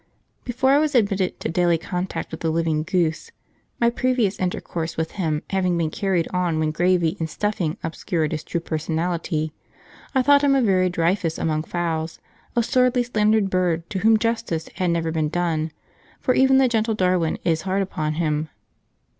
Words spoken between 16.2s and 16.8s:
even the